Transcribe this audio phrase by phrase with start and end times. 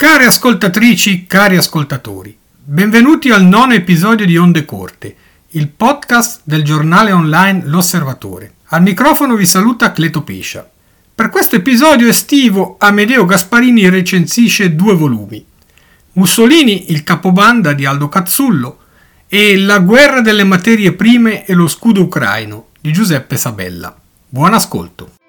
[0.00, 5.14] Care ascoltatrici, cari ascoltatori, benvenuti al nono episodio di Onde Corte,
[5.48, 8.54] il podcast del giornale online L'Osservatore.
[8.68, 10.66] Al microfono vi saluta Cleto Pescia.
[11.14, 15.44] Per questo episodio estivo Amedeo Gasparini recensisce due volumi.
[16.12, 18.78] Mussolini, il capobanda di Aldo Cazzullo
[19.28, 23.94] e La guerra delle materie prime e lo scudo ucraino di Giuseppe Sabella.
[24.26, 25.19] Buon ascolto.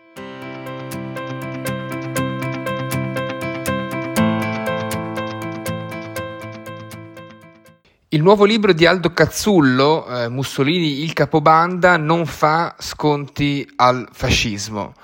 [8.13, 14.95] Il nuovo libro di Aldo Cazzullo, eh, Mussolini il capobanda, non fa sconti al fascismo.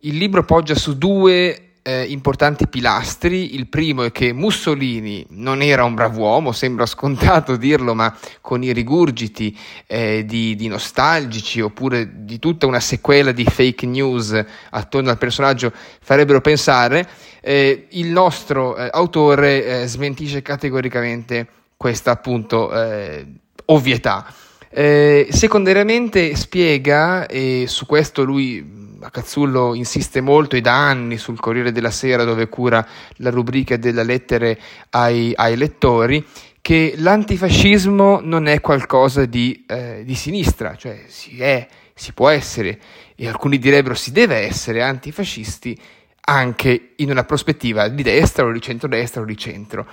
[0.00, 3.54] Il libro poggia su due eh, importanti pilastri.
[3.54, 8.72] Il primo è che Mussolini non era un brav'uomo, sembra scontato dirlo, ma con i
[8.72, 9.56] rigurgiti
[9.86, 15.72] eh, di, di, nostalgici oppure di tutta una sequela di fake news attorno al personaggio
[16.00, 17.08] farebbero pensare.
[17.40, 21.46] Eh, il nostro eh, autore eh, smentisce categoricamente
[21.80, 23.26] questa appunto eh,
[23.64, 24.30] ovvietà.
[24.68, 31.40] Eh, secondariamente spiega, e su questo lui a Cazzullo insiste molto e da anni sul
[31.40, 36.22] Corriere della Sera dove cura la rubrica delle lettere ai, ai lettori,
[36.60, 42.78] che l'antifascismo non è qualcosa di, eh, di sinistra, cioè si è, si può essere,
[43.16, 45.80] e alcuni direbbero si deve essere antifascisti
[46.20, 49.86] anche in una prospettiva di destra o di centrodestra o di centro.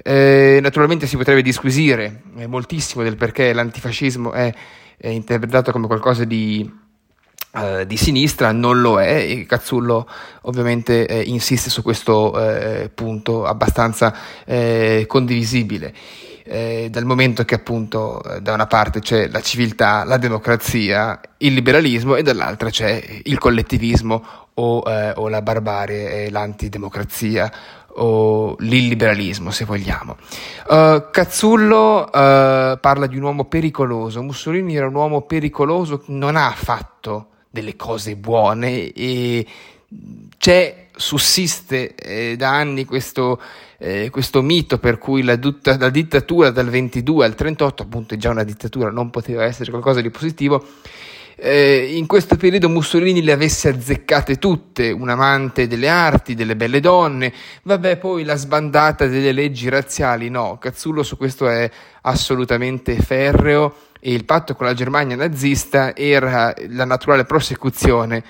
[0.00, 4.52] Eh, naturalmente si potrebbe disquisire eh, moltissimo del perché l'antifascismo è,
[4.96, 6.70] è interpretato come qualcosa di,
[7.54, 10.08] eh, di, sinistra, non lo è e Cazzullo
[10.42, 14.14] ovviamente eh, insiste su questo eh, punto abbastanza
[16.48, 22.16] eh, dal momento che appunto da una parte c'è la civiltà, la democrazia, il liberalismo
[22.16, 27.52] e dall'altra c'è il collettivismo o, o la barbarie, l'antidemocrazia
[27.98, 30.16] o l'illiberalismo, se vogliamo.
[30.68, 34.22] Uh, Cazzullo uh, parla di un uomo pericoloso.
[34.22, 39.46] Mussolini era un uomo pericoloso, non ha fatto delle cose buone e
[40.36, 43.40] c'è, sussiste eh, da anni questo,
[43.78, 48.16] eh, questo, mito per cui la, dutta, la dittatura dal 22 al 38, appunto è
[48.16, 50.64] già una dittatura, non poteva essere qualcosa di positivo,
[51.40, 56.80] eh, in questo periodo Mussolini le avesse azzeccate tutte, un amante delle arti, delle belle
[56.80, 61.70] donne, vabbè poi la sbandata delle leggi razziali, no, Cazzullo su questo è
[62.02, 68.24] assolutamente ferreo e il patto con la Germania nazista era la naturale prosecuzione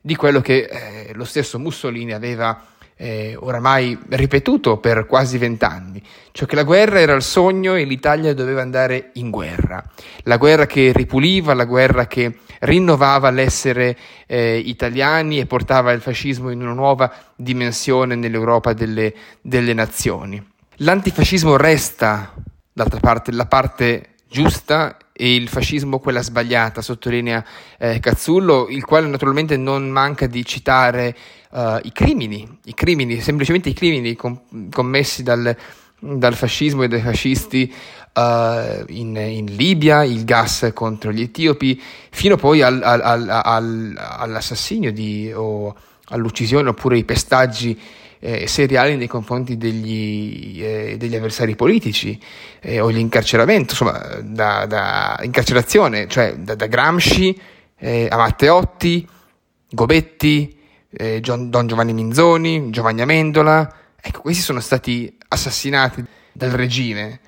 [0.00, 6.46] di quello che eh, lo stesso Mussolini aveva eh, oramai ripetuto per quasi vent'anni, cioè
[6.46, 9.82] che la guerra era il sogno e l'Italia doveva andare in guerra,
[10.24, 13.96] la guerra che ripuliva, la guerra che rinnovava l'essere
[14.26, 20.42] eh, italiani e portava il fascismo in una nuova dimensione nell'Europa delle, delle nazioni.
[20.78, 22.32] L'antifascismo resta,
[22.72, 27.44] d'altra parte, la parte giusta e il fascismo quella sbagliata, sottolinea
[27.78, 31.16] eh, Cazzullo, il quale naturalmente non manca di citare
[31.50, 35.56] uh, i crimini, i crimini, semplicemente i crimini com- commessi dal,
[36.00, 37.72] dal, fascismo e dai fascisti
[38.12, 44.92] uh, in, in, Libia, il gas contro gli etiopi, fino poi al, al, al, all'assassinio
[44.92, 45.72] di, o
[46.08, 47.80] all'uccisione oppure i pestaggi
[48.26, 52.18] eh, seriali nei confronti degli, eh, degli avversari politici
[52.60, 57.38] eh, o l'incarceramento, insomma, da, da incarcerazione, cioè da, da Gramsci
[57.76, 59.06] eh, a Matteotti,
[59.68, 60.58] Gobetti,
[60.90, 63.70] eh, Don Giovanni Minzoni, Giovanni Amendola,
[64.00, 66.02] ecco, questi sono stati assassinati
[66.32, 67.20] dal regime.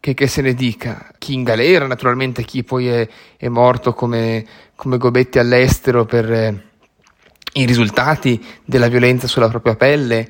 [0.00, 3.06] Che, che, se ne dica, chi in galera naturalmente, chi poi è,
[3.36, 4.44] è morto come,
[4.74, 6.62] come, Gobetti all'estero per, eh,
[7.52, 10.28] i risultati della violenza sulla propria pelle,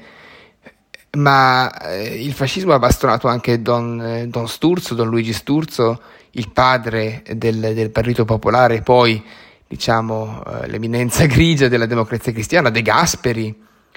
[1.12, 6.00] ma eh, il fascismo ha bastonato anche Don, eh, Don, Sturzo, Don Luigi Sturzo,
[6.32, 9.22] il padre del, del Partito Popolare, poi
[9.66, 13.54] diciamo eh, l'eminenza grigia della democrazia cristiana, De Gasperi,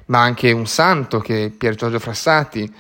[0.08, 2.72] ma anche un santo che è Pier Giorgio Frassati.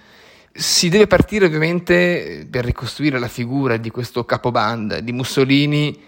[0.52, 6.00] Si deve partire ovviamente per ricostruire la figura di questo capobanda, di Mussolini,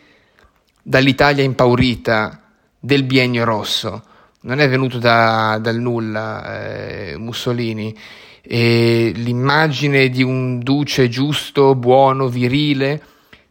[0.81, 2.41] dall'Italia impaurita
[2.79, 4.03] del biennio rosso
[4.45, 7.95] non è venuto da, dal nulla eh, Mussolini
[8.41, 13.01] e l'immagine di un duce giusto, buono, virile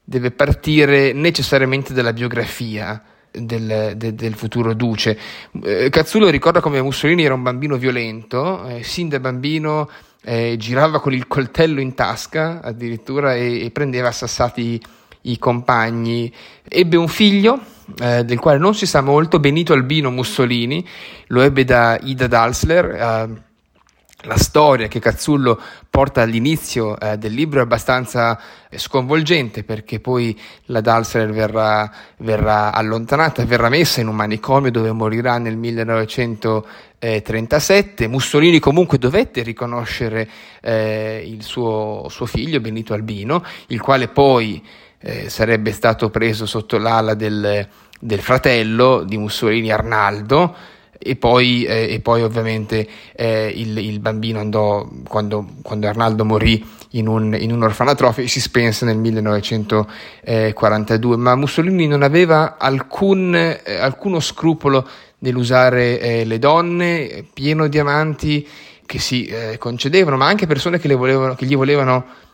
[0.04, 3.02] deve partire necessariamente dalla biografia
[3.32, 5.18] del, de, del futuro duce.
[5.62, 9.90] Eh, Cazzullo ricorda come Mussolini era un bambino violento, eh, sin da bambino
[10.22, 14.80] eh, girava con il coltello in tasca addirittura e, e prendeva sassati
[15.22, 16.32] i compagni.
[16.68, 20.86] Ebbe un figlio eh, del quale non si sa molto, Benito Albino Mussolini,
[21.28, 23.42] lo ebbe da Ida Dalsler, eh,
[24.24, 25.60] la storia che Cazzullo
[25.90, 28.40] porta all'inizio eh, del libro è abbastanza
[28.70, 30.34] eh, sconvolgente perché poi
[30.66, 38.08] la Dalsler verrà, verrà, allontanata, verrà messa in un manicomio dove morirà nel 1937.
[38.08, 40.28] Mussolini comunque dovette riconoscere
[40.62, 44.62] eh, il suo, suo, figlio Benito Albino, il quale poi
[45.06, 47.68] eh, sarebbe stato preso sotto l'ala del,
[48.00, 50.56] del fratello di Mussolini Arnaldo
[50.98, 56.66] e poi, eh, e poi ovviamente eh, il, il, bambino andò, quando, quando Arnaldo morì
[56.92, 63.60] in un, in un orfanatrofio, si spense nel 1942, ma Mussolini non aveva alcun, eh,
[63.76, 68.48] alcuno scrupolo nell'usare eh, le donne, pieno di amanti
[68.86, 72.24] che si eh, concedevano, ma anche persone che, volevano, che gli volevano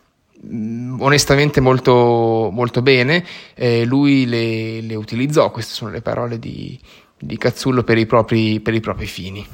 [0.48, 6.78] onestamente molto, molto bene, eh, lui le, le, utilizzò, queste sono le parole di,
[7.18, 9.46] di Cazzullo per i propri, per i propri fini.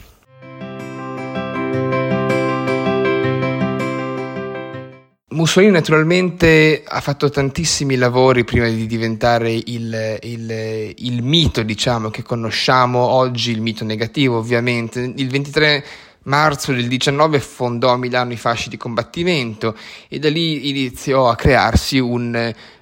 [5.36, 12.22] Mussolini naturalmente ha fatto tantissimi lavori prima di diventare il, il, il, mito, diciamo, che
[12.22, 15.12] conosciamo oggi, il mito negativo ovviamente.
[15.14, 15.84] Il 23
[16.26, 19.76] marzo del 19 fondò a Milano i fasci di combattimento
[20.08, 22.34] e da lì iniziò a crearsi un,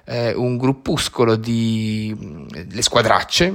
[0.05, 2.15] eh, un gruppuscolo di
[2.69, 3.53] le squadracce,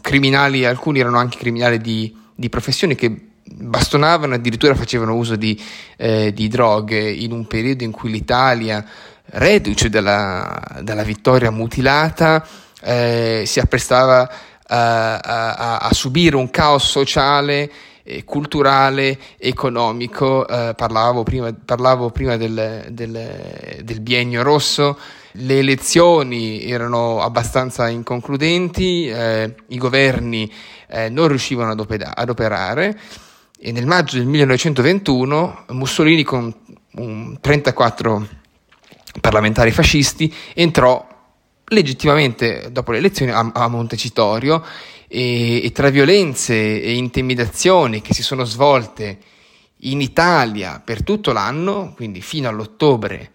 [0.00, 5.60] criminali, alcuni erano anche criminali di, di professioni che bastonavano, addirittura facevano uso di,
[5.96, 6.98] eh, di, droghe.
[6.98, 8.84] In un periodo in cui l'Italia,
[9.26, 12.46] reduce dalla, dalla vittoria mutilata,
[12.82, 14.30] eh, si apprestava
[14.66, 17.70] a, a, a subire un caos sociale
[18.04, 24.98] eh, culturale, economico, eh, parlavo prima, parlavo prima del, del, del, biennio rosso,
[25.32, 30.52] le elezioni erano abbastanza inconcludenti, eh, i governi
[30.88, 33.00] eh, non riuscivano ad, opera- ad, operare
[33.58, 36.54] e nel maggio del 1921 Mussolini con
[36.96, 38.28] um, 34
[39.20, 41.12] parlamentari fascisti entrò
[41.68, 44.62] legittimamente dopo le elezioni a, a Montecitorio
[45.14, 49.18] e, e tra violenze e intimidazioni che si sono svolte
[49.82, 53.30] in Italia per tutto l'anno, quindi fino all'ottobre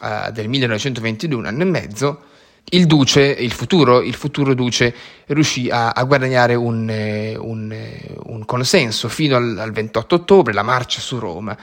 [0.00, 2.22] uh, del 1922, un anno e mezzo,
[2.70, 4.94] il duce, il futuro, il futuro duce,
[5.26, 10.52] riuscì a, a guadagnare un, eh, un, eh, un, consenso fino al, al 28 ottobre,
[10.52, 11.56] la marcia su Roma.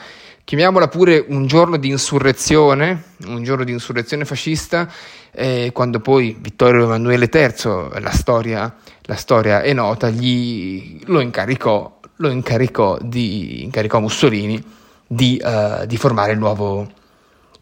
[0.45, 4.87] Chiamiamola pure un giorno di insurrezione, un giorno di insurrezione fascista,
[5.31, 8.75] eh, quando poi Vittorio Emanuele III, la storia,
[9.05, 14.63] la storia è nota, lo incaricò, lo incaricò, di, incaricò Mussolini
[15.07, 16.91] di, uh, di formare il nuovo,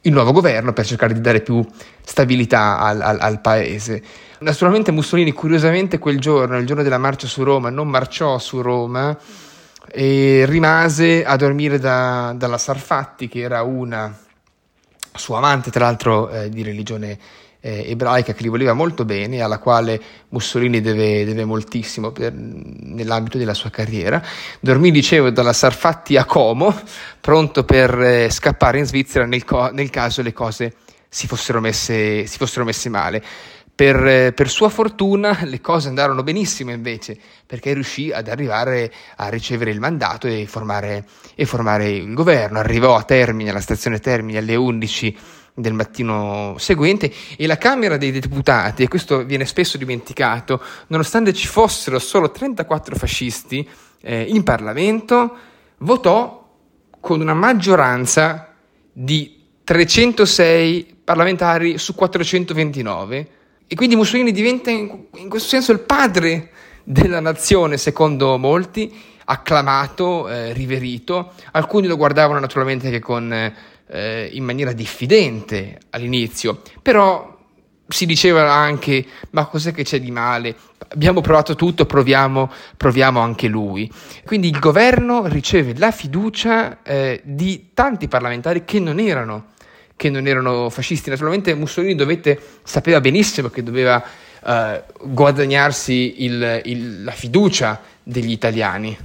[0.01, 1.65] il nuovo, governo per cercare di dare più
[2.03, 4.03] stabilità al, al, al, paese.
[4.39, 9.17] Naturalmente Mussolini, curiosamente, quel giorno, il giorno della marcia su Roma, non marciò su Roma
[9.95, 14.11] e rimase a dormire da, dalla Sarfatti, che era una
[15.13, 17.19] sua amante, tra l'altro eh, di religione
[17.59, 23.37] eh, ebraica che gli voleva molto bene, alla quale Mussolini deve, deve moltissimo per, nell'ambito
[23.37, 24.19] della sua carriera.
[24.59, 26.75] Dormì, dicevo, dalla Sarfatti a Como,
[27.21, 30.73] pronto per eh, scappare in Svizzera nel, co- nel, caso le cose
[31.07, 33.23] si fossero messe, si fossero messe male.
[33.75, 39.29] Per, eh, per, sua fortuna le cose andarono benissimo invece, perché riuscì ad arrivare a
[39.29, 42.59] ricevere il mandato e formare, e formare il governo.
[42.59, 45.17] Arrivò a Termine, alla stazione Termine alle 11
[45.55, 51.47] del mattino seguente e la Camera dei Deputati, e questo viene spesso dimenticato, nonostante ci
[51.47, 53.67] fossero solo 34 fascisti
[54.01, 55.35] eh, in Parlamento,
[55.79, 56.41] votò
[56.99, 58.53] con una maggioranza
[58.91, 63.27] di 306 parlamentari su 429
[63.67, 66.51] e quindi Mussolini diventa in, in questo senso il padre
[66.83, 68.93] della nazione, secondo molti,
[69.25, 71.31] acclamato, eh, riverito.
[71.51, 73.53] Alcuni lo guardavano naturalmente anche con
[73.87, 77.31] eh, in maniera diffidente all'inizio, però
[77.87, 80.55] si diceva anche ma cos'è che c'è di male?
[80.89, 83.89] Abbiamo provato tutto, proviamo, proviamo anche lui.
[84.25, 89.51] Quindi il governo riceve la fiducia eh, di tanti parlamentari che non erano
[90.03, 91.09] che non erano fascisti.
[91.09, 94.03] Naturalmente Mussolini dovette, sapeva benissimo che doveva
[94.45, 98.97] eh, guadagnarsi il, il, la fiducia degli italiani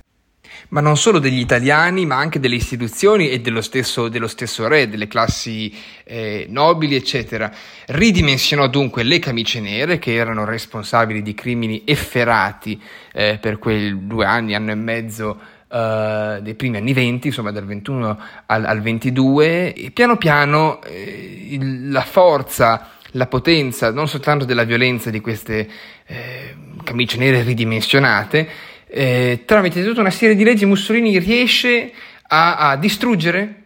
[0.70, 4.88] ma non solo degli italiani, ma anche delle istituzioni e dello stesso, dello stesso re,
[4.88, 5.72] delle classi
[6.04, 7.50] eh, nobili, eccetera.
[7.86, 12.78] Ridimensionò dunque le camicie nere, che erano responsabili di crimini efferati
[13.12, 17.66] eh, per quei due anni, anno e mezzo Uh, dei primi anni 20, insomma dal
[17.66, 24.46] 21 al, al 22, e piano piano eh, il, la forza, la potenza non soltanto
[24.46, 25.68] della violenza di queste
[26.06, 28.48] eh, camicie nere ridimensionate,
[28.86, 31.92] eh, tramite tutta una serie di leggi Mussolini riesce
[32.28, 33.64] a, a distruggere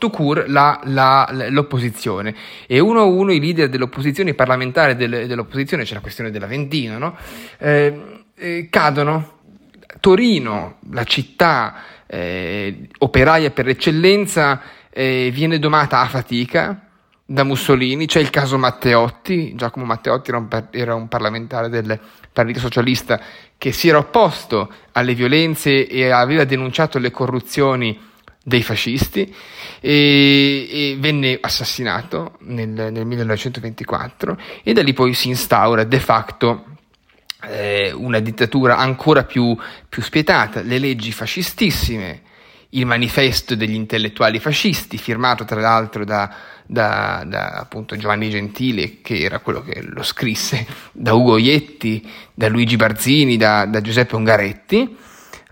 [0.00, 2.34] tout la, la, l'opposizione.
[2.66, 6.98] E uno a uno i leader dell'opposizione, i parlamentari del, dell'opposizione, c'è la questione dell'Aventino,
[6.98, 7.16] no?
[7.58, 9.38] eh, eh, cadono.
[9.98, 11.74] Torino, la città
[12.06, 16.86] eh, operaia per eccellenza, eh, viene domata a fatica
[17.24, 18.06] da Mussolini.
[18.06, 21.98] C'è il caso Matteotti, Giacomo Matteotti era un, era un parlamentare del
[22.32, 23.20] Partito Socialista
[23.56, 28.08] che si era opposto alle violenze e aveva denunciato le corruzioni
[28.42, 29.32] dei fascisti
[29.80, 36.64] e, e venne assassinato nel, nel, 1924 e da lì poi si instaura de facto
[37.48, 39.56] eh, una dittatura ancora più,
[39.88, 42.22] più spietata, le leggi fascistissime,
[42.70, 46.32] il manifesto degli intellettuali fascisti, firmato tra l'altro da,
[46.66, 52.48] da, da appunto Giovanni Gentile, che era quello che lo scrisse, da Ugo Ietti, da
[52.48, 54.96] Luigi Barzini, da, da Giuseppe Ungaretti.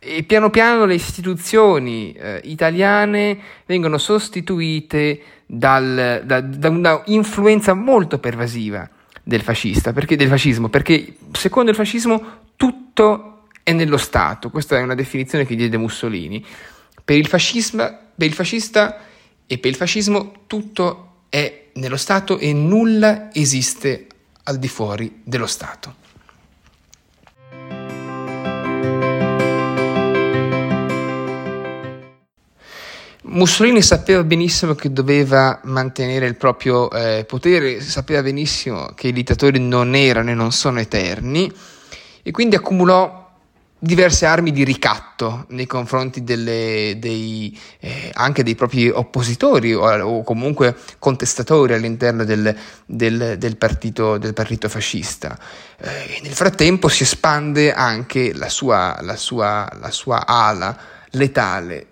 [0.00, 8.18] E piano piano le istituzioni eh, italiane vengono sostituite dal, da, da, una influenza molto
[8.18, 8.88] pervasiva
[9.28, 14.82] del, fascista, perché, del fascismo, perché secondo il fascismo tutto è nello Stato, questa è
[14.82, 16.42] una definizione che diede Mussolini.
[17.04, 19.00] Per il, per il fascista
[19.46, 24.06] e per il fascismo tutto è nello Stato e nulla esiste
[24.44, 26.06] al di fuori dello Stato.
[33.30, 39.58] Mussolini sapeva benissimo che doveva mantenere il proprio eh, potere, sapeva benissimo che i dittatori
[39.58, 41.52] non erano e non sono eterni
[42.22, 43.26] e quindi accumulò
[43.78, 50.22] diverse armi di ricatto nei confronti delle, dei, eh, anche dei propri oppositori o, o
[50.22, 52.56] comunque contestatori all'interno del,
[52.86, 55.38] del, del, partito, del partito, fascista.
[55.78, 60.76] Eh, nel frattempo si espande anche la sua, la sua, la sua ala
[61.10, 61.86] letale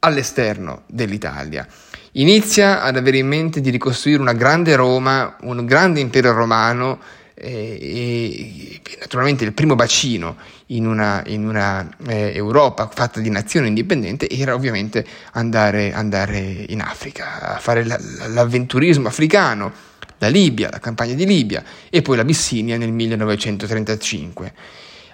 [0.00, 1.66] all'esterno dell'Italia.
[2.12, 6.98] Inizia ad avere in mente di ricostruire una grande Roma, un grande impero romano
[7.34, 10.36] eh, e, e naturalmente il primo bacino
[10.66, 16.80] in una, in una eh, Europa fatta di nazioni indipendenti era ovviamente andare, andare in
[16.80, 19.72] Africa, a fare la, l'avventurismo africano,
[20.18, 24.52] la Libia, la campagna di Libia e poi l'Abissinia nel 1935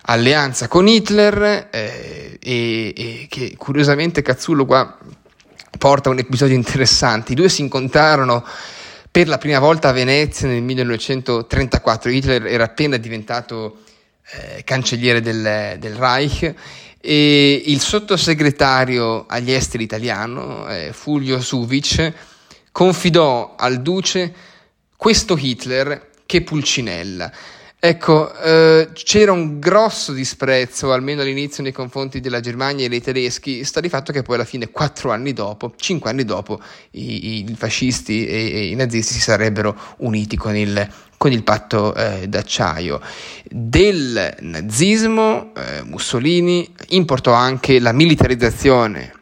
[0.06, 4.99] alleanza con Hitler eh, e, e, che curiosamente Cazzullo qua
[5.78, 7.32] porta un episodio interessante.
[7.32, 8.44] I due si incontrarono
[9.11, 12.11] per la prima volta a Venezia nel 1934.
[12.11, 13.82] Hitler era appena diventato
[14.32, 16.54] eh, cancelliere del, del, Reich
[17.00, 22.12] e il sottosegretario agli esteri italiano, eh, Fulvio Suvic,
[22.73, 24.34] confidò al duce
[24.96, 27.30] questo Hitler che Pulcinella.
[27.87, 33.62] Ecco, eh, c'era un grosso disprezzo, almeno all'inizio, nei confronti della Germania e dei tedeschi,
[33.62, 36.62] sta di fatto che poi alla fine, quattro anni dopo, cinque anni dopo,
[36.93, 40.88] i, i fascisti e, e, i nazisti si sarebbero uniti con il,
[41.19, 43.03] con il patto eh, d'acciaio.
[43.50, 49.12] Del nazismo eh, Mussolini importò anche la militarizzazione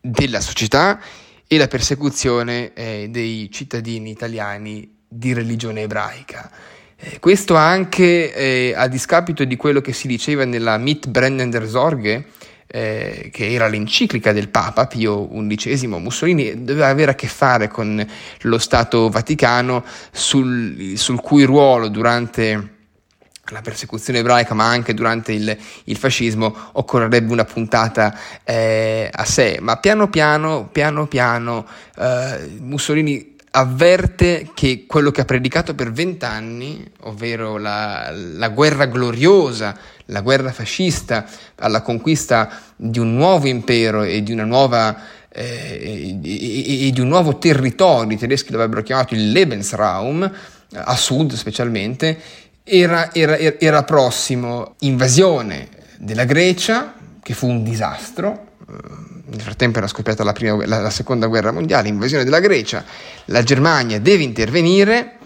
[0.00, 1.00] della società
[1.48, 6.48] e la persecuzione eh, dei cittadini italiani di religione ebraica.
[6.96, 12.26] Eh, questo anche eh, a discapito di quello che si diceva nella Mit Brennender Sorge,
[12.66, 18.04] eh, che era l'enciclica del Papa Pio XI, Mussolini doveva avere a che fare con
[18.42, 22.72] lo Stato Vaticano, sul, sul cui ruolo durante
[23.48, 29.58] la persecuzione ebraica, ma anche durante il, il fascismo, occorrerebbe una puntata eh, a sé.
[29.60, 31.66] Ma piano piano, piano piano,
[31.98, 39.78] eh, Mussolini avverte che quello che ha predicato per vent'anni, ovvero la, la, guerra gloriosa,
[40.06, 41.24] la guerra fascista
[41.56, 44.96] alla conquista di un nuovo impero e di, nuova,
[45.28, 50.32] eh, e, e di un nuovo territorio, i tedeschi l'avrebbero chiamato il Lebensraum,
[50.72, 52.18] a sud specialmente,
[52.64, 55.68] era, era, era prossimo invasione
[55.98, 58.48] della Grecia, che fu un disastro,
[59.34, 62.84] nel frattempo era scoppiata la, prima, la, la, seconda guerra mondiale, invasione della Grecia,
[63.26, 65.18] la Germania deve intervenire,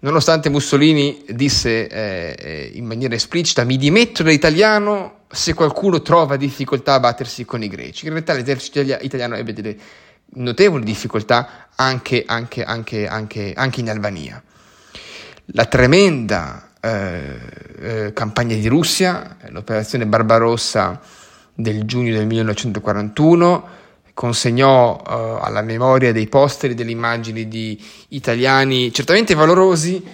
[0.00, 6.94] nonostante Mussolini disse eh, in maniera esplicita mi dimetto da italiano se qualcuno trova difficoltà
[6.94, 8.06] a battersi con i greci.
[8.06, 9.76] In realtà l'esercito italiano ebbe delle
[10.34, 14.42] notevoli difficoltà anche, anche, anche, anche in Albania.
[15.52, 17.38] La tremenda eh,
[17.80, 21.00] eh, campagna di Russia, l'operazione Barbarossa,
[21.62, 23.68] del giugno del 1941,
[24.14, 30.04] consegnò uh, alla memoria dei posteri delle immagini di italiani certamente valorosi,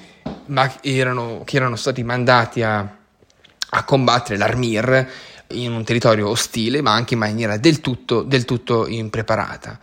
[0.46, 5.08] ma erano, che erano stati mandati a, a combattere l'Armir,
[5.50, 9.78] in un territorio ostile, ma anche in maniera del tutto, del tutto impreparata.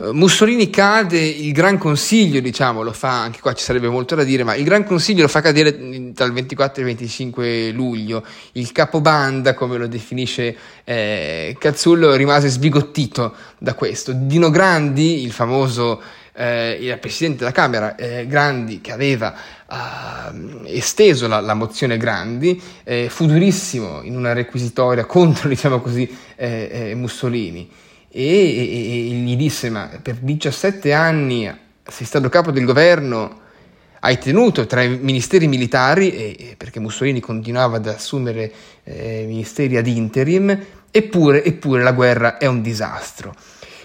[0.00, 4.24] Eh, Mussolini cade, il Gran Consiglio, diciamo, lo fa, anche qua ci sarebbe molto da
[4.24, 8.24] dire, ma il Gran Consiglio lo fa cadere il 24 e il 25 luglio.
[8.52, 14.12] Il capobanda, come lo definisce eh, Cazzullo, rimase sbigottito da questo.
[14.14, 16.00] Dino Grandi, il famoso
[16.32, 19.34] eh, il presidente della Camera, eh, Grandi, che aveva
[19.70, 26.08] eh, esteso la, la, mozione Grandi, eh, fu durissimo in una requisitoria contro, diciamo così,
[26.36, 27.68] eh, Mussolini
[28.10, 31.50] e, e, e, gli disse ma per 17 anni
[31.84, 33.38] sei stato capo del governo
[34.00, 38.50] hai tenuto tra i ministeri militari e, perché Mussolini continuava ad assumere
[38.84, 40.58] eh, ministeri ad interim
[40.90, 43.34] eppure, eppure la guerra è un disastro.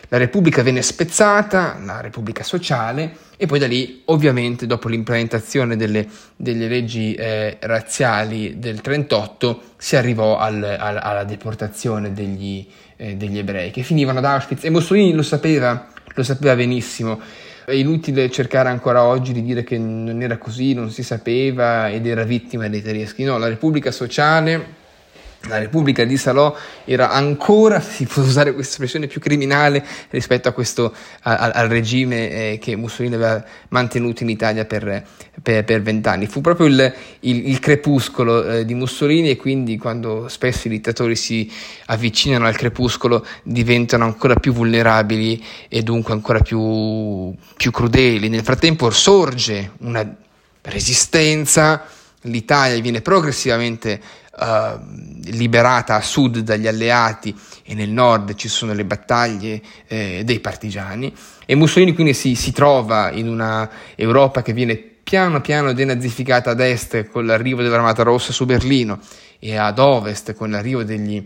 [0.09, 6.07] La Repubblica venne spezzata, la Repubblica sociale, e poi da lì, ovviamente, dopo l'implementazione delle,
[6.35, 12.65] delle leggi eh, razziali del 38, si arrivò al, al, alla deportazione degli,
[12.97, 14.63] eh, degli ebrei, che finivano ad Auschwitz.
[14.63, 17.19] E Mussolini lo sapeva, lo sapeva benissimo.
[17.65, 22.05] È inutile cercare ancora oggi di dire che non era così, non si sapeva ed
[22.05, 23.23] era vittima dei tedeschi.
[23.23, 24.83] No, la Repubblica Sociale
[25.47, 30.93] la Repubblica di Salò era ancora, si può usare questa espressione, più criminale rispetto questo,
[31.21, 35.03] a, al regime eh, che Mussolini aveva mantenuto in Italia per,
[35.41, 36.27] vent'anni.
[36.27, 41.15] Fu proprio il, il, il crepuscolo eh, di Mussolini e quindi quando spesso i dittatori
[41.15, 41.51] si
[41.85, 48.29] avvicinano al crepuscolo diventano ancora più vulnerabili e dunque ancora più, più crudeli.
[48.29, 50.15] Nel frattempo sorge una
[50.61, 51.85] resistenza,
[52.21, 54.01] l'Italia viene progressivamente
[54.37, 54.79] uh,
[55.25, 61.13] liberata a sud dagli alleati e nel nord ci sono le battaglie eh, dei partigiani.
[61.45, 66.59] E Mussolini quindi si, si trova in una Europa che viene piano piano denazificata ad
[66.59, 68.99] est con l'arrivo dell'Armata Rossa su Berlino
[69.37, 71.23] e ad ovest con l'arrivo degli,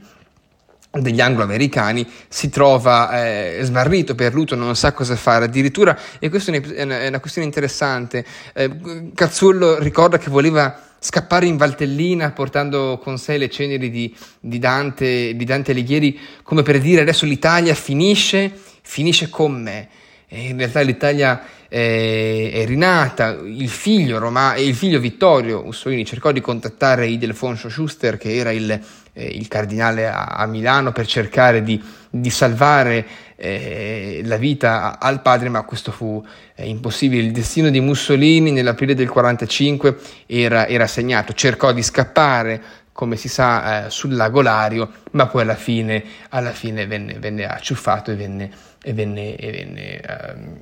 [0.92, 6.82] degli anglo-americani si trova eh, smarrito, perduto, non sa cosa fare addirittura e questa è
[7.08, 13.50] una, questione interessante eh, Cazzullo ricorda che voleva scappare in Valtellina portando con sé le
[13.50, 19.62] ceneri di, di, Dante, di Dante Alighieri come per dire adesso l'Italia finisce, finisce con
[19.62, 19.90] me.
[20.32, 26.40] In realtà l'Italia è, è rinata, il figlio, Roma, il figlio Vittorio Mussolini cercò di
[26.40, 28.72] contattare Idelfonso Schuster che era il,
[29.14, 35.22] eh, il cardinale a, a, Milano per cercare di, di salvare eh, la vita al
[35.22, 37.24] padre, ma questo fu eh, impossibile.
[37.24, 42.62] Il destino di Mussolini nell'aprile del 1945 era, era segnato, cercò di scappare,
[42.92, 47.48] come si sa, eh, sul lago Lario, ma poi alla fine, alla fine venne, venne,
[47.48, 50.58] acciuffato e venne, e venne, e venne ehm,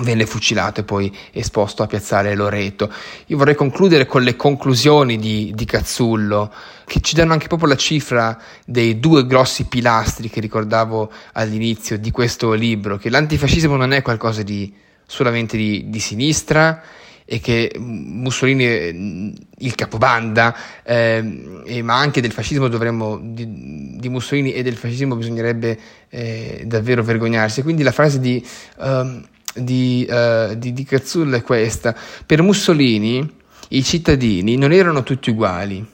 [0.00, 2.90] venne fucilato e poi esposto a piazzale Loreto.
[3.26, 6.52] Io vorrei concludere con le conclusioni di, di, Cazzullo,
[6.86, 12.10] che ci danno anche proprio la cifra dei due grossi pilastri che ricordavo all'inizio di
[12.10, 14.72] questo libro, che l'antifascismo non è qualcosa di
[15.06, 16.82] solamente di, di sinistra
[17.24, 24.62] e che Mussolini, il capobanda, eh, ma anche del fascismo dovremmo, di, di, Mussolini e
[24.62, 27.62] del fascismo bisognerebbe eh, davvero vergognarsi.
[27.62, 28.44] Quindi la frase di...
[28.78, 31.94] Um, di, uh, di, di Cazzullo è questa.
[32.24, 35.86] Per Mussolini i cittadini non erano tutti uguali.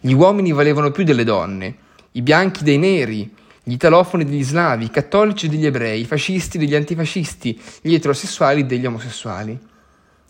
[0.00, 1.76] Gli uomini valevano più delle donne,
[2.12, 3.32] i bianchi dei neri,
[3.62, 8.84] gli italofoni degli slavi, i cattolici degli ebrei, i fascisti degli antifascisti, gli eterosessuali degli
[8.84, 9.58] omosessuali.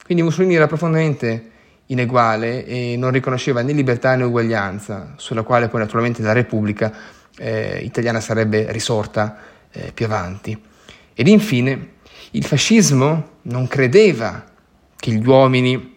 [0.05, 1.51] Quindi Mussolini era profondamente
[1.87, 6.93] ineguale e non riconosceva né libertà né uguaglianza, sulla quale poi naturalmente la Repubblica
[7.37, 9.37] eh, italiana sarebbe risorta
[9.71, 10.59] eh, più avanti.
[11.15, 11.93] Ed infine
[12.33, 14.45] il fascismo non credeva
[14.97, 15.97] che gli uomini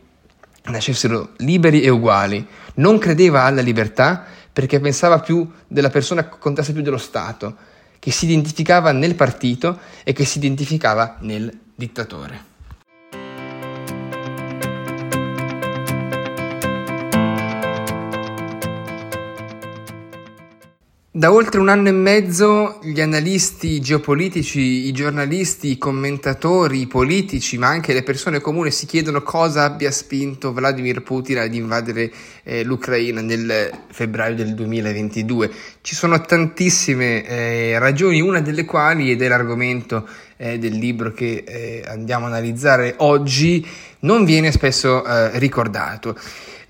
[0.65, 2.45] nascessero liberi e uguali,
[2.75, 7.55] non credeva alla libertà perché pensava più della persona che contasse più dello Stato,
[7.99, 12.55] che si identificava nel partito e che si identificava nel dittatore.
[21.17, 27.57] Da oltre un anno e mezzo gli analisti geopolitici, i giornalisti, i commentatori, i politici,
[27.57, 32.11] ma anche le persone comuni si chiedono cosa abbia spinto Vladimir Putin ad invadere
[32.43, 35.49] eh, l'Ucraina nel febbraio del 2022.
[35.81, 41.43] Ci sono tantissime eh, ragioni, una delle quali, ed è l'argomento eh, del libro che
[41.47, 43.65] eh, andiamo a analizzare oggi,
[44.01, 46.15] non viene spesso eh, ricordato.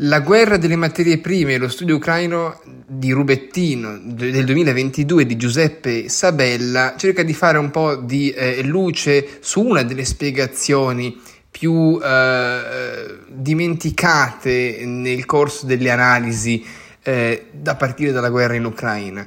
[0.02, 6.08] La guerra delle materie prime e lo studio ucraino di Rubettino del 2022 di Giuseppe
[6.08, 13.18] Sabella cerca di fare un po' di eh, luce su una delle spiegazioni più eh,
[13.28, 16.64] dimenticate nel corso delle analisi
[17.02, 19.26] eh, da partire dalla guerra in Ucraina.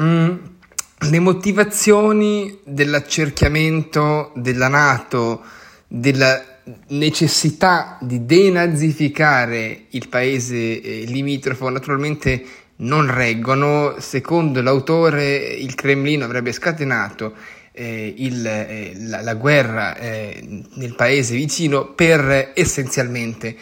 [0.00, 0.34] Mm,
[1.00, 5.42] le motivazioni dell'accerchiamento della Nato,
[5.88, 6.55] della
[6.88, 12.44] necessità di denazificare il paese eh, limitrofo naturalmente
[12.76, 13.96] non reggono.
[13.98, 17.34] Secondo l'autore il Cremlino avrebbe scatenato
[17.72, 23.54] eh, il, eh, la, la, guerra eh, nel paese vicino per essenzialmente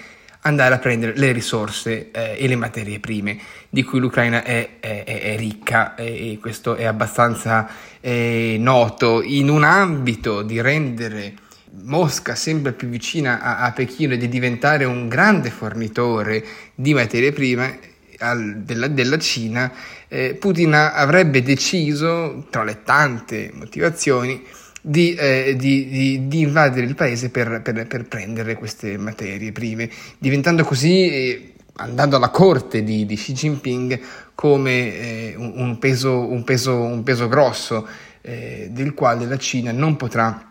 [0.46, 3.38] andare a prendere le risorse eh, e le materie prime
[3.68, 7.66] di cui l'Ucraina è, è, è ricca e questo è abbastanza
[8.00, 11.34] eh, noto in un ambito di rendere
[11.82, 17.32] Mosca sempre più vicina a, a Pechino e di diventare un grande fornitore di materie
[17.32, 17.78] prime
[18.18, 19.72] al, della, della, Cina,
[20.08, 24.42] eh, Putin avrebbe deciso, tra le tante motivazioni,
[24.80, 29.88] di, eh, di, di, di, invadere il paese per, per, per, prendere queste materie prime,
[30.18, 34.00] diventando così, eh, andando alla corte di, Xi Jinping,
[34.34, 37.88] come eh, un, peso, un, peso, un, peso, grosso
[38.20, 40.50] eh, del quale la Cina non potrà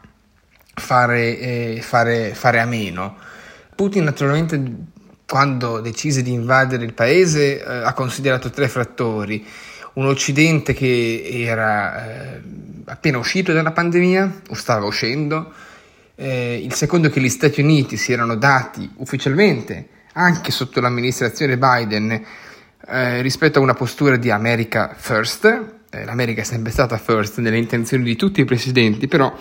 [0.74, 3.18] fare, eh, fare, fare a meno.
[3.76, 4.62] Putin naturalmente
[5.26, 9.46] quando decise di invadere il paese eh, ha considerato tre fattori
[9.94, 12.42] un Occidente che era eh,
[12.86, 15.54] appena uscito dalla pandemia o stava uscendo,
[16.16, 22.26] eh, il secondo che gli Stati Uniti si erano dati ufficialmente, anche sotto l'amministrazione Biden,
[22.86, 25.46] eh, rispetto a una postura di America First,
[25.90, 29.32] eh, l'America è sempre stata first nelle intenzioni di tutti i presidenti, però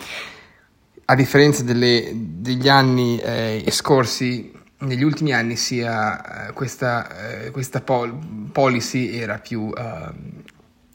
[1.12, 7.82] a differenza delle, degli anni eh, scorsi, negli ultimi anni sia eh, questa, eh, questa
[7.82, 9.72] pol- policy era più uh,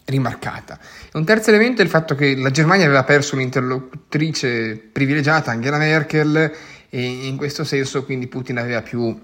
[0.06, 0.80] rimarcata.
[1.14, 6.52] Un terzo elemento è il fatto che la Germania aveva perso un'interlocutrice privilegiata, Angela Merkel,
[6.90, 9.24] e in questo senso quindi Putin aveva più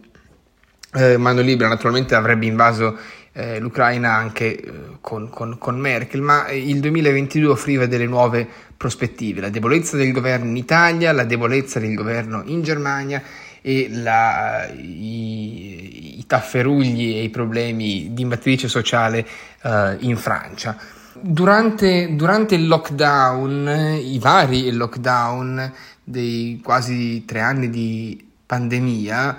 [0.94, 2.98] eh, mano libera, naturalmente avrebbe invaso
[3.34, 9.42] eh, l'Ucraina anche eh, con, con, con, Merkel, ma il 2022 offriva delle nuove prospettive,
[9.42, 13.22] la debolezza del governo in Italia, la debolezza del governo in Germania
[13.62, 19.26] e la, i, i, tafferugli e i problemi di matrice sociale
[19.64, 20.78] uh, in Francia.
[21.14, 25.72] Durante, durante, il lockdown, i vari lockdown
[26.04, 29.38] dei quasi tre anni di pandemia,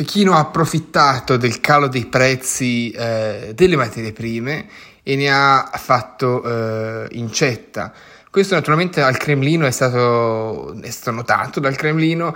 [0.00, 4.66] Pechino ha approfittato del calo dei prezzi eh, delle materie prime
[5.02, 7.92] e ne ha fatto eh, incetta.
[8.30, 12.34] Questo naturalmente al Cremlino è stato, è stato notato dal Cremlino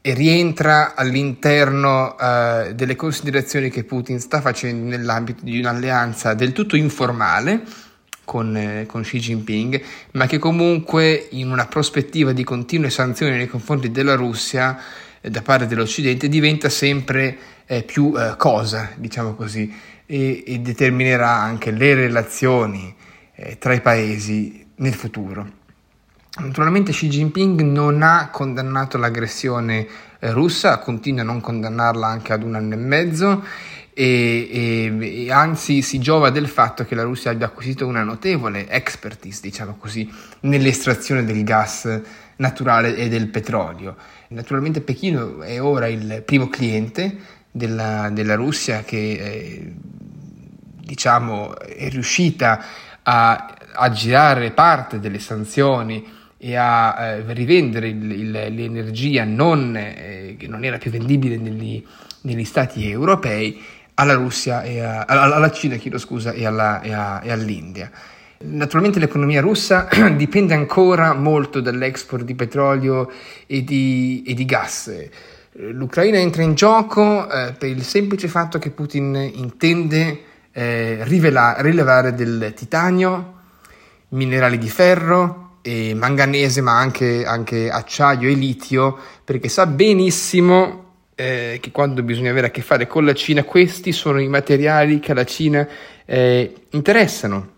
[0.00, 6.74] e rientra all'interno uh, delle considerazioni che Putin sta facendo nell'ambito di un'alleanza del tutto
[6.74, 7.62] informale
[8.24, 9.80] con, eh, con, Xi Jinping,
[10.12, 15.42] ma che comunque in una prospettiva di continue sanzioni nei confronti della Russia eh, da
[15.42, 19.72] parte dell'Occidente diventa sempre eh, più eh, cosa, diciamo così,
[20.06, 22.94] e, e, determinerà anche le relazioni
[23.34, 25.62] eh, tra i paesi nel futuro.
[26.36, 29.86] Naturalmente Xi Jinping non ha condannato l'aggressione
[30.18, 33.44] eh, russa, continua a non condannarla anche ad un anno e mezzo
[33.94, 38.68] e, e, e, anzi si giova del fatto che la Russia abbia acquisito una notevole
[38.68, 40.10] expertise, diciamo così,
[40.40, 42.00] nell'estrazione del gas
[42.36, 43.96] naturale e del petrolio.
[44.28, 47.16] Naturalmente Pechino è ora il primo cliente
[47.50, 49.72] della, della Russia che eh,
[50.84, 52.64] diciamo, è riuscita
[53.02, 56.04] a, a girare parte delle sanzioni
[56.36, 61.82] e a eh, rivendere il, il, l'energia non, eh, che non era più vendibile negli,
[62.22, 63.62] negli, stati europei
[63.94, 67.90] alla Russia e a, alla Cina scusa, e, alla, e, a, e all'India.
[68.46, 73.10] Naturalmente l'economia russa dipende ancora molto dall'export di petrolio
[73.46, 74.92] e di, e di gas.
[75.52, 80.20] L'Ucraina entra in gioco eh, per il semplice fatto che Putin intende
[80.52, 83.32] eh, rivela, rilevare del titanio,
[84.08, 90.82] minerali di ferro, e manganese, ma anche, anche, acciaio e litio, perché sa benissimo
[91.14, 95.00] eh, che quando bisogna avere a che fare con la Cina, questi sono i materiali
[95.00, 95.66] che alla Cina
[96.04, 97.52] eh, interessano.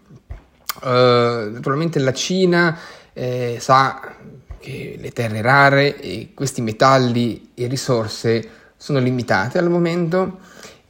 [0.82, 2.78] Uh, naturalmente la Cina
[3.12, 4.14] eh, sa
[4.58, 10.38] che le terre rare e questi metalli e risorse sono limitate al momento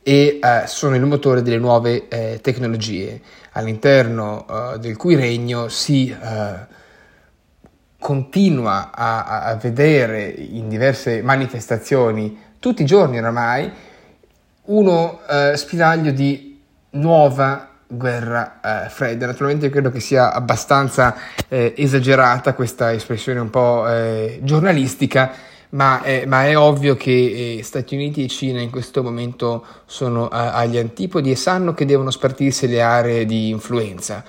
[0.02, 3.20] e uh, sono il motore delle nuove uh, tecnologie
[3.52, 4.44] all'interno
[4.78, 6.14] del cui regno si
[7.98, 13.72] continua a, a, vedere in diverse manifestazioni tutti i giorni oramai
[14.66, 19.26] uno eh, spiraglio di nuova guerra eh, fredda.
[19.26, 21.16] Naturalmente credo che sia abbastanza
[21.48, 25.32] eh, esagerata questa espressione un po' eh, giornalistica,
[25.70, 30.28] ma è, ma è ovvio che eh, Stati Uniti e Cina in questo momento sono
[30.28, 34.24] a, agli antipodi e sanno che devono spartirsi le aree di influenza.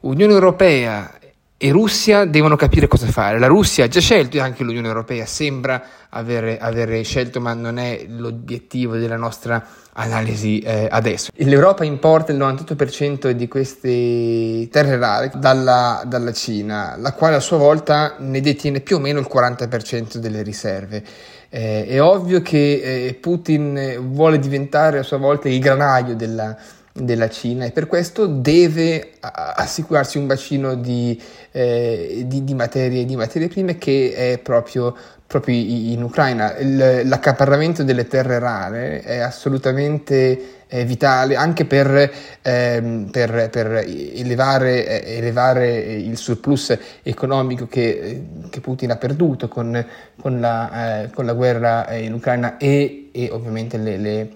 [0.00, 1.19] Unione Europea
[1.62, 3.38] e Russia devono capire cosa fare.
[3.38, 7.76] La Russia ha già scelto e anche l'Unione Europea sembra avere, avere scelto, ma non
[7.76, 11.30] è l'obiettivo della nostra analisi eh, adesso.
[11.34, 17.58] L'Europa importa il 98% di queste terre rare dalla, dalla, Cina, la quale a sua
[17.58, 21.04] volta ne detiene più o meno il 40% delle riserve.
[21.50, 26.56] Eh, è ovvio che eh, Putin vuole diventare a sua volta il granaio della,
[26.92, 31.20] della Cina e per questo deve assicurarsi un bacino di,
[31.52, 34.94] eh, di, di, materie, di materie prime che è proprio,
[35.26, 36.56] proprio in Ucraina.
[36.56, 45.04] Il, l'accaparramento delle terre rare è assolutamente eh, vitale anche per, eh, per, per elevare,
[45.04, 49.84] eh, elevare, il surplus economico che, che, Putin ha perduto con,
[50.20, 54.30] con, la, eh, con la, guerra in Ucraina e, e ovviamente le, le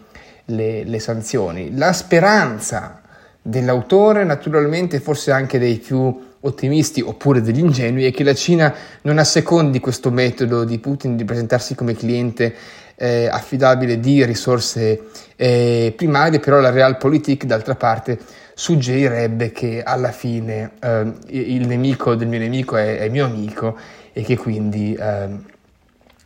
[0.46, 1.76] le, le sanzioni.
[1.76, 3.00] La speranza
[3.40, 9.18] dell'autore, naturalmente forse anche dei più ottimisti oppure degli ingenui, è che la Cina non
[9.18, 12.54] assecondi questo metodo di Putin di presentarsi come cliente
[12.96, 18.18] eh, affidabile di risorse eh, primarie, però la realpolitik d'altra parte
[18.54, 23.76] suggerirebbe che alla fine eh, il nemico del mio nemico è, è mio amico
[24.12, 25.44] e che quindi ehm,